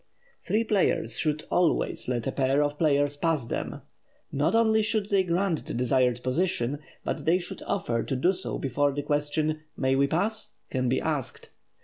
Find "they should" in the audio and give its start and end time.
7.25-7.61